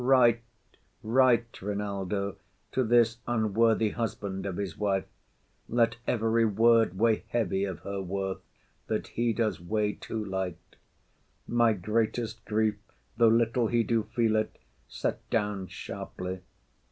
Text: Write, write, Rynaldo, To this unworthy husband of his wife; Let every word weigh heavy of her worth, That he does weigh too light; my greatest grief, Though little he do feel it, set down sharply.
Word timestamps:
Write, 0.03 0.41
write, 1.03 1.51
Rynaldo, 1.61 2.35
To 2.71 2.83
this 2.83 3.19
unworthy 3.27 3.91
husband 3.91 4.47
of 4.47 4.57
his 4.57 4.75
wife; 4.75 5.05
Let 5.69 5.97
every 6.07 6.43
word 6.43 6.97
weigh 6.97 7.23
heavy 7.27 7.65
of 7.65 7.81
her 7.81 8.01
worth, 8.01 8.39
That 8.87 9.09
he 9.09 9.31
does 9.31 9.61
weigh 9.61 9.93
too 9.93 10.25
light; 10.25 10.75
my 11.45 11.73
greatest 11.73 12.43
grief, 12.45 12.79
Though 13.17 13.27
little 13.27 13.67
he 13.67 13.83
do 13.83 14.01
feel 14.01 14.37
it, 14.37 14.57
set 14.87 15.29
down 15.29 15.67
sharply. 15.67 16.39